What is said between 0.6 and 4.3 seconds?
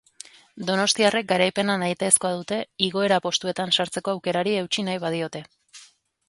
Donostiarrek garaipena nahitaezkoa dute igorra postuetan sartzeko